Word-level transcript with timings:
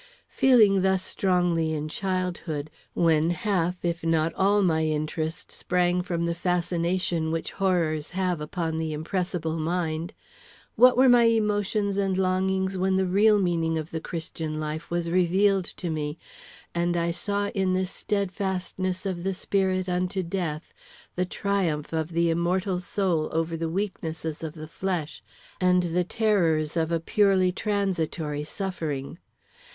Feeling 0.29 0.81
thus 0.81 1.05
strongly 1.05 1.73
in 1.73 1.87
childhood, 1.87 2.71
when 2.95 3.29
half, 3.29 3.85
if 3.85 4.03
not 4.03 4.33
all, 4.33 4.63
my 4.63 4.83
interest 4.85 5.51
sprang 5.51 6.01
from 6.01 6.25
the 6.25 6.33
fascination 6.33 7.29
which 7.31 7.51
horrors 7.51 8.09
have 8.17 8.41
upon 8.41 8.79
the 8.79 8.93
impressible 8.93 9.57
mind, 9.59 10.11
what 10.75 10.97
were 10.97 11.07
my 11.07 11.25
emotions 11.25 11.97
and 11.97 12.17
longings 12.17 12.79
when 12.79 12.95
the 12.95 13.05
real 13.05 13.37
meaning 13.37 13.77
of 13.77 13.91
the 13.91 13.99
Christian 14.01 14.59
life 14.59 14.89
was 14.89 15.11
revealed 15.11 15.65
to 15.65 15.91
me, 15.91 16.17
and 16.73 16.97
I 16.97 17.11
saw 17.11 17.49
in 17.49 17.75
this 17.75 17.91
steadfastness 17.91 19.05
of 19.05 19.23
the 19.23 19.35
spirit 19.35 19.87
unto 19.87 20.23
death 20.23 20.73
the 21.15 21.25
triumph 21.25 21.93
of 21.93 22.09
the 22.13 22.31
immortal 22.31 22.79
soul 22.79 23.29
over 23.31 23.55
the 23.55 23.69
weaknesses 23.69 24.41
of 24.41 24.53
the 24.53 24.67
flesh 24.67 25.21
and 25.61 25.83
the 25.83 26.03
terrors 26.03 26.75
of 26.75 26.91
a 26.91 26.99
purely 26.99 27.51
transitory 27.51 28.43
suffering! 28.43 29.19